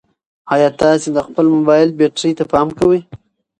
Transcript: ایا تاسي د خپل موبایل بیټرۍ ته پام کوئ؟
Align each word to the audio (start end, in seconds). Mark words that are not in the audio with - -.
ایا 0.53 0.69
تاسي 0.79 1.09
د 1.13 1.17
خپل 1.27 1.45
موبایل 1.55 1.89
بیټرۍ 1.99 2.31
ته 2.39 2.43
پام 2.51 2.67
کوئ؟ 2.79 2.99